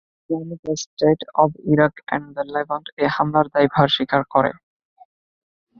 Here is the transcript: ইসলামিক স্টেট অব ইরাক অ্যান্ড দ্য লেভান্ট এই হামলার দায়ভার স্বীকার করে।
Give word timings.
ইসলামিক 0.19 0.61
স্টেট 0.83 1.19
অব 1.35 1.51
ইরাক 1.71 1.93
অ্যান্ড 2.07 2.27
দ্য 2.35 2.43
লেভান্ট 2.53 2.85
এই 2.97 3.09
হামলার 3.15 3.47
দায়ভার 3.53 3.87
স্বীকার 3.95 4.21
করে। 4.33 4.51